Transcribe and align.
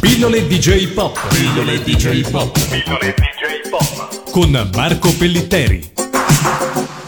Pillole 0.00 0.46
DJ 0.46 0.92
Pop. 0.92 1.18
Pillole 1.28 1.82
DJ 1.82 2.28
Pop. 2.30 2.58
Pillole 2.68 3.14
DJ 3.14 3.68
Pop. 3.68 4.30
Con 4.30 4.70
Marco 4.74 5.12
Pellitteri. 5.12 5.90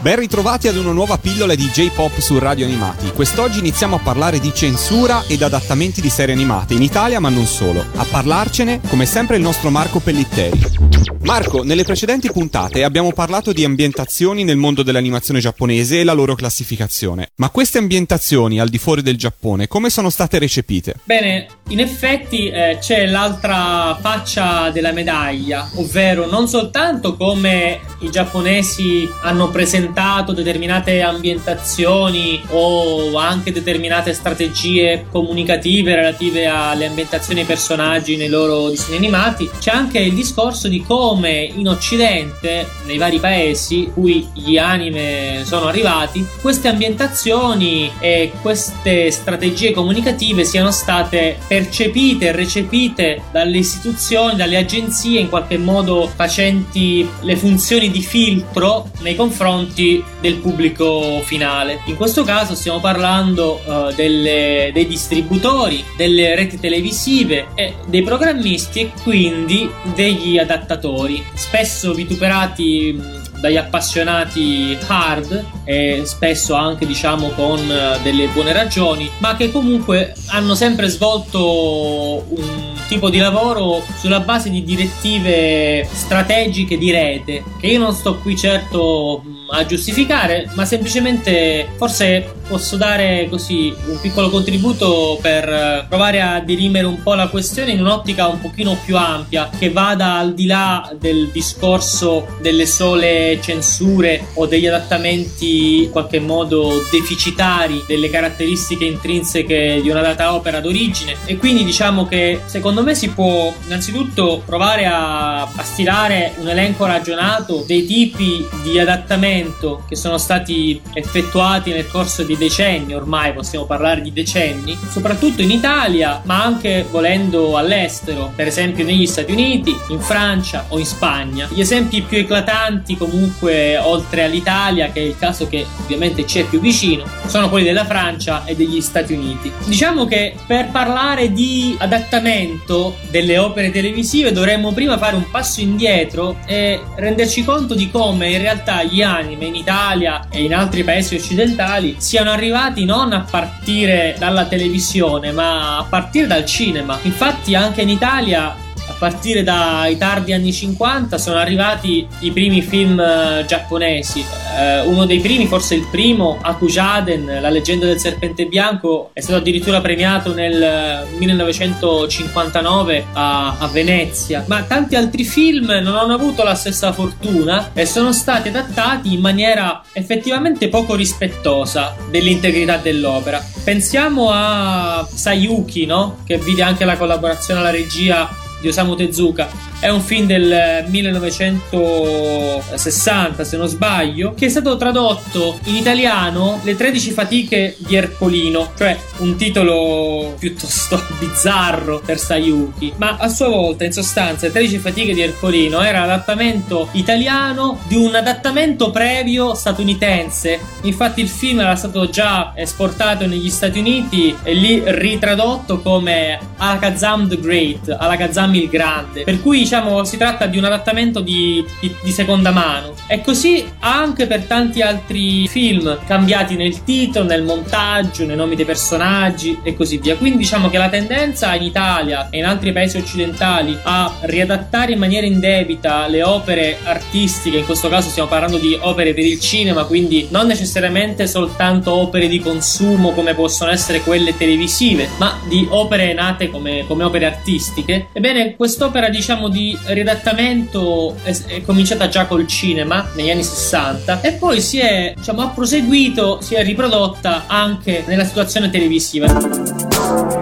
Ben 0.00 0.16
ritrovati 0.16 0.66
ad 0.66 0.76
una 0.76 0.92
nuova 0.92 1.18
pillola 1.18 1.54
di 1.54 1.66
J-Pop 1.66 2.18
su 2.18 2.38
Radio 2.38 2.64
Animati. 2.64 3.12
Quest'oggi 3.12 3.58
iniziamo 3.58 3.96
a 3.96 3.98
parlare 3.98 4.38
di 4.38 4.50
censura 4.54 5.24
ed 5.26 5.42
adattamenti 5.42 6.00
di 6.00 6.08
serie 6.08 6.34
animate 6.34 6.72
in 6.72 6.82
Italia, 6.82 7.20
ma 7.20 7.28
non 7.28 7.44
solo. 7.44 7.84
A 7.96 8.04
parlarcene, 8.04 8.80
come 8.88 9.04
sempre, 9.04 9.36
il 9.36 9.42
nostro 9.42 9.68
Marco 9.68 10.00
Pellitteri. 10.00 11.09
Marco, 11.22 11.62
nelle 11.62 11.84
precedenti 11.84 12.32
puntate 12.32 12.82
abbiamo 12.82 13.12
parlato 13.12 13.52
di 13.52 13.62
ambientazioni 13.62 14.42
nel 14.42 14.56
mondo 14.56 14.82
dell'animazione 14.82 15.38
giapponese 15.38 16.00
e 16.00 16.04
la 16.04 16.14
loro 16.14 16.34
classificazione. 16.34 17.32
Ma 17.36 17.50
queste 17.50 17.76
ambientazioni 17.76 18.58
al 18.58 18.70
di 18.70 18.78
fuori 18.78 19.02
del 19.02 19.18
Giappone, 19.18 19.68
come 19.68 19.90
sono 19.90 20.08
state 20.08 20.38
recepite? 20.38 20.94
Bene, 21.04 21.46
in 21.68 21.78
effetti 21.78 22.48
eh, 22.48 22.78
c'è 22.80 23.06
l'altra 23.06 23.98
faccia 24.00 24.70
della 24.70 24.92
medaglia, 24.92 25.70
ovvero 25.74 26.26
non 26.26 26.48
soltanto 26.48 27.14
come 27.16 27.80
i 28.00 28.10
giapponesi 28.10 29.08
hanno 29.22 29.50
presentato 29.50 30.32
determinate 30.32 31.02
ambientazioni 31.02 32.40
o 32.48 33.16
anche 33.18 33.52
determinate 33.52 34.14
strategie 34.14 35.04
comunicative 35.10 35.94
relative 35.94 36.46
alle 36.46 36.86
ambientazioni 36.86 37.40
ai 37.40 37.46
personaggi 37.46 38.16
nei 38.16 38.28
loro 38.28 38.70
disegni 38.70 38.96
animati, 38.96 39.50
c'è 39.58 39.70
anche 39.70 39.98
il 39.98 40.14
discorso 40.14 40.66
di 40.66 40.82
come 40.82 41.08
in 41.18 41.68
Occidente, 41.68 42.66
nei 42.86 42.98
vari 42.98 43.18
paesi 43.18 43.90
cui 43.92 44.28
gli 44.32 44.56
anime 44.56 45.42
sono 45.44 45.66
arrivati, 45.66 46.26
queste 46.40 46.68
ambientazioni 46.68 47.90
e 47.98 48.32
queste 48.40 49.10
strategie 49.10 49.72
comunicative 49.72 50.44
siano 50.44 50.70
state 50.70 51.38
percepite 51.46 52.28
e 52.28 52.32
recepite 52.32 53.22
dalle 53.32 53.58
istituzioni, 53.58 54.36
dalle 54.36 54.56
agenzie 54.56 55.20
in 55.20 55.28
qualche 55.28 55.58
modo 55.58 56.10
facenti 56.14 57.08
le 57.22 57.36
funzioni 57.36 57.90
di 57.90 58.02
filtro 58.02 58.90
nei 59.00 59.16
confronti 59.16 60.02
del 60.20 60.36
pubblico 60.36 61.20
finale. 61.24 61.80
In 61.86 61.96
questo 61.96 62.22
caso 62.22 62.54
stiamo 62.54 62.80
parlando 62.80 63.60
uh, 63.64 63.94
delle, 63.94 64.70
dei 64.72 64.86
distributori, 64.86 65.84
delle 65.96 66.34
reti 66.34 66.58
televisive 66.58 67.48
e 67.54 67.74
dei 67.86 68.02
programmisti 68.02 68.80
e 68.80 68.90
quindi 69.02 69.68
degli 69.94 70.38
adattatori, 70.38 70.99
spesso 71.34 71.94
vituperati 71.94 73.00
dagli 73.40 73.56
appassionati 73.56 74.76
hard 74.86 75.44
e 75.70 76.02
spesso 76.04 76.54
anche 76.54 76.84
diciamo 76.84 77.28
con 77.28 77.60
delle 78.02 78.26
buone 78.26 78.52
ragioni, 78.52 79.08
ma 79.18 79.36
che 79.36 79.52
comunque 79.52 80.14
hanno 80.30 80.56
sempre 80.56 80.88
svolto 80.88 82.24
un 82.28 82.74
tipo 82.88 83.08
di 83.08 83.18
lavoro 83.18 83.80
sulla 84.00 84.18
base 84.18 84.50
di 84.50 84.64
direttive 84.64 85.88
strategiche 85.92 86.76
di 86.76 86.90
rete, 86.90 87.44
che 87.60 87.68
io 87.68 87.78
non 87.78 87.94
sto 87.94 88.18
qui 88.18 88.36
certo 88.36 89.22
a 89.52 89.64
giustificare, 89.64 90.50
ma 90.54 90.64
semplicemente 90.64 91.68
forse 91.76 92.38
posso 92.48 92.76
dare 92.76 93.28
così 93.30 93.72
un 93.86 94.00
piccolo 94.00 94.28
contributo 94.28 95.18
per 95.20 95.86
provare 95.88 96.20
a 96.20 96.40
dirimere 96.40 96.86
un 96.86 97.00
po' 97.02 97.14
la 97.14 97.28
questione 97.28 97.72
in 97.72 97.80
un'ottica 97.80 98.26
un 98.26 98.40
pochino 98.40 98.76
più 98.84 98.96
ampia, 98.96 99.48
che 99.56 99.70
vada 99.70 100.14
al 100.14 100.34
di 100.34 100.46
là 100.46 100.92
del 100.98 101.30
discorso 101.32 102.26
delle 102.40 102.66
sole 102.66 103.38
censure 103.40 104.26
o 104.34 104.46
degli 104.46 104.66
adattamenti 104.66 105.59
in 105.60 105.90
qualche 105.90 106.20
modo 106.20 106.82
deficitari 106.90 107.84
delle 107.86 108.10
caratteristiche 108.10 108.84
intrinseche 108.84 109.80
di 109.82 109.90
una 109.90 110.00
data 110.00 110.34
opera 110.34 110.60
d'origine. 110.60 111.16
E 111.24 111.36
quindi 111.36 111.64
diciamo 111.64 112.06
che 112.06 112.42
secondo 112.46 112.82
me 112.82 112.94
si 112.94 113.10
può 113.10 113.52
innanzitutto 113.66 114.42
provare 114.44 114.86
a, 114.86 115.42
a 115.42 115.62
stilare 115.62 116.34
un 116.38 116.48
elenco 116.48 116.86
ragionato 116.86 117.64
dei 117.66 117.84
tipi 117.86 118.46
di 118.62 118.78
investimento 118.78 119.84
che 119.88 119.96
sono 119.96 120.18
stati 120.18 120.80
effettuati 120.92 121.72
nel 121.72 121.88
corso 121.88 122.22
di 122.22 122.36
decenni, 122.36 122.94
ormai 122.94 123.32
possiamo 123.32 123.64
parlare 123.64 124.00
di 124.00 124.12
decenni, 124.12 124.76
soprattutto 124.88 125.42
in 125.42 125.50
Italia, 125.50 126.20
ma 126.24 126.42
anche 126.42 126.86
volendo 126.90 127.56
all'estero, 127.56 128.32
per 128.34 128.46
esempio 128.46 128.84
negli 128.84 129.06
Stati 129.06 129.32
Uniti, 129.32 129.74
in 129.88 130.00
Francia 130.00 130.66
o 130.68 130.78
in 130.78 130.86
Spagna. 130.86 131.48
Gli 131.52 131.60
esempi 131.60 132.02
più 132.02 132.18
eclatanti 132.18 132.96
comunque 132.96 133.78
oltre 133.78 134.24
all'Italia, 134.24 134.90
che 134.90 135.00
è 135.00 135.04
il 135.04 135.16
caso 135.18 135.48
che 135.50 135.66
ovviamente 135.82 136.26
ci 136.26 136.38
è 136.38 136.44
più 136.44 136.60
vicino, 136.60 137.04
sono 137.26 137.50
quelli 137.50 137.66
della 137.66 137.84
Francia 137.84 138.44
e 138.44 138.56
degli 138.56 138.80
Stati 138.80 139.12
Uniti. 139.12 139.52
Diciamo 139.66 140.06
che 140.06 140.34
per 140.46 140.68
parlare 140.70 141.32
di 141.32 141.76
adattamento 141.78 142.96
delle 143.10 143.36
opere 143.36 143.70
televisive 143.70 144.32
dovremmo 144.32 144.72
prima 144.72 144.96
fare 144.96 145.16
un 145.16 145.28
passo 145.30 145.60
indietro 145.60 146.38
e 146.46 146.80
renderci 146.94 147.44
conto 147.44 147.74
di 147.74 147.90
come 147.90 148.30
in 148.30 148.38
realtà 148.38 148.82
gli 148.84 149.02
anime 149.02 149.46
in 149.46 149.56
Italia 149.56 150.28
e 150.30 150.44
in 150.44 150.54
altri 150.54 150.84
paesi 150.84 151.16
occidentali 151.16 151.96
siano 151.98 152.30
arrivati 152.30 152.84
non 152.84 153.12
a 153.12 153.26
partire 153.28 154.14
dalla 154.18 154.46
televisione, 154.46 155.32
ma 155.32 155.78
a 155.78 155.84
partire 155.84 156.26
dal 156.26 156.44
cinema. 156.44 156.98
Infatti 157.02 157.54
anche 157.54 157.82
in 157.82 157.88
Italia 157.88 158.68
partire 159.00 159.42
dai 159.42 159.96
tardi 159.96 160.34
anni 160.34 160.52
50 160.52 161.16
sono 161.16 161.38
arrivati 161.38 162.06
i 162.20 162.30
primi 162.32 162.60
film 162.60 163.00
eh, 163.00 163.46
giapponesi. 163.46 164.22
Eh, 164.58 164.82
uno 164.82 165.06
dei 165.06 165.20
primi, 165.20 165.46
forse 165.46 165.74
il 165.74 165.86
primo, 165.90 166.36
Akujaden, 166.38 167.38
La 167.40 167.48
leggenda 167.48 167.86
del 167.86 167.98
serpente 167.98 168.44
bianco, 168.44 169.08
è 169.14 169.20
stato 169.20 169.38
addirittura 169.38 169.80
premiato 169.80 170.34
nel 170.34 171.06
1959 171.16 172.96
eh, 172.96 173.04
a, 173.14 173.56
a 173.58 173.68
Venezia. 173.68 174.44
Ma 174.46 174.64
tanti 174.64 174.96
altri 174.96 175.24
film 175.24 175.70
non 175.82 175.96
hanno 175.96 176.12
avuto 176.12 176.44
la 176.44 176.54
stessa 176.54 176.92
fortuna 176.92 177.70
e 177.72 177.86
sono 177.86 178.12
stati 178.12 178.48
adattati 178.48 179.14
in 179.14 179.20
maniera 179.20 179.82
effettivamente 179.94 180.68
poco 180.68 180.94
rispettosa 180.94 181.96
dell'integrità 182.10 182.76
dell'opera. 182.76 183.42
Pensiamo 183.64 184.28
a 184.30 185.08
Sayuki, 185.10 185.86
no? 185.86 186.18
Che 186.26 186.36
vide 186.36 186.62
anche 186.62 186.84
la 186.84 186.98
collaborazione 186.98 187.60
alla 187.60 187.70
regia 187.70 188.48
di 188.60 188.68
Osamu 188.68 188.94
Tezuka 188.94 189.70
è 189.80 189.88
un 189.88 190.00
film 190.02 190.26
del 190.26 190.84
1960, 190.88 193.44
se 193.44 193.56
non 193.56 193.66
sbaglio, 193.66 194.34
che 194.34 194.44
è 194.46 194.50
stato 194.50 194.76
tradotto 194.76 195.58
in 195.64 195.74
italiano 195.76 196.60
Le 196.62 196.76
13 196.76 197.10
fatiche 197.12 197.76
di 197.78 197.96
Ercolino, 197.96 198.72
cioè 198.76 198.94
un 199.18 199.36
titolo 199.36 200.34
piuttosto 200.38 201.02
bizzarro 201.18 202.02
per 202.04 202.18
Sayuki, 202.18 202.92
ma 202.96 203.16
a 203.18 203.28
sua 203.28 203.48
volta, 203.48 203.86
in 203.86 203.92
sostanza, 203.92 204.44
Le 204.46 204.52
13 204.52 204.78
fatiche 204.78 205.14
di 205.14 205.22
Ercolino 205.22 205.80
era 205.80 206.00
l'adattamento 206.00 206.88
italiano 206.92 207.78
di 207.88 207.96
un 207.96 208.14
adattamento 208.14 208.90
previo 208.90 209.54
statunitense. 209.54 210.60
Infatti 210.82 211.22
il 211.22 211.28
film 211.28 211.60
era 211.60 211.74
stato 211.74 212.10
già 212.10 212.52
esportato 212.54 213.24
negli 213.26 213.48
Stati 213.48 213.78
Uniti 213.78 214.36
e 214.42 214.52
lì 214.52 214.82
ritradotto 214.84 215.80
come 215.80 216.38
Alakazam 216.58 217.28
the 217.28 217.40
Great, 217.40 217.96
Alakazam 217.98 218.49
il 218.58 218.68
Grande, 218.68 219.24
per 219.24 219.40
cui 219.40 219.58
diciamo 219.58 220.04
si 220.04 220.16
tratta 220.16 220.46
di 220.46 220.58
un 220.58 220.64
adattamento 220.64 221.20
di, 221.20 221.64
di, 221.80 221.94
di, 222.02 222.10
seconda 222.10 222.50
mano. 222.50 222.94
E 223.06 223.20
così 223.20 223.64
anche 223.80 224.26
per 224.26 224.44
tanti 224.44 224.82
altri 224.82 225.48
film 225.48 225.98
cambiati 226.06 226.56
nel 226.56 226.84
titolo, 226.84 227.26
nel 227.26 227.42
montaggio, 227.42 228.24
nei 228.24 228.36
nomi 228.36 228.56
dei 228.56 228.64
personaggi 228.64 229.58
e 229.62 229.74
così 229.74 229.98
via. 229.98 230.16
Quindi 230.16 230.38
diciamo 230.38 230.68
che 230.68 230.78
la 230.78 230.88
tendenza 230.88 231.54
in 231.54 231.62
Italia 231.62 232.28
e 232.30 232.38
in 232.38 232.44
altri 232.44 232.72
paesi 232.72 232.96
occidentali 232.96 233.78
a 233.82 234.12
riadattare 234.22 234.92
in 234.92 234.98
maniera 234.98 235.26
indebita 235.26 236.06
le 236.06 236.22
opere 236.22 236.78
artistiche, 236.82 237.58
in 237.58 237.64
questo 237.64 237.88
caso 237.88 238.08
stiamo 238.08 238.28
parlando 238.28 238.58
di 238.58 238.76
opere 238.80 239.14
per 239.14 239.24
il 239.24 239.40
cinema, 239.40 239.84
quindi 239.84 240.28
non 240.30 240.46
necessariamente 240.46 241.26
soltanto 241.26 241.92
opere 241.92 242.28
di 242.28 242.40
consumo 242.40 243.12
come 243.12 243.34
possono 243.34 243.70
essere 243.70 244.00
quelle 244.00 244.36
televisive, 244.36 245.08
ma 245.18 245.38
di 245.48 245.66
opere 245.70 246.12
nate 246.12 246.50
come, 246.50 246.84
come 246.86 247.04
opere 247.04 247.26
artistiche. 247.26 248.08
Ebbene, 248.12 248.39
quest'opera 248.56 249.08
diciamo 249.08 249.48
di 249.48 249.60
di 249.60 249.78
riadattamento 249.84 251.16
è, 251.22 251.36
è, 251.46 251.62
cominciata 251.62 252.08
già 252.08 252.24
col 252.24 252.46
cinema 252.46 253.10
negli 253.14 253.30
anni 253.30 253.42
60 253.42 254.22
e 254.22 254.32
poi 254.32 254.60
si 254.62 254.78
è, 254.78 255.12
diciamo, 255.14 255.42
ha 255.42 255.48
proseguito, 255.48 256.40
si 256.40 256.54
è 256.54 256.64
riprodotta 256.64 257.44
anche 257.46 258.04
nella 258.06 258.24
situazione 258.24 258.70
televisiva. 258.70 259.26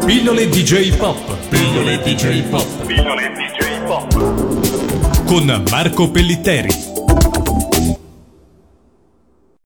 Pillole 0.05 0.49
DJ 0.49 0.95
Pop. 0.97 1.37
Pillole 1.49 1.99
DJ 1.99 2.43
Pop. 2.43 2.87
Pillole 2.87 3.33
DJ 3.33 3.85
Pop. 3.85 5.25
Con 5.25 5.65
Marco 5.69 6.11
Pellitteri. 6.11 6.88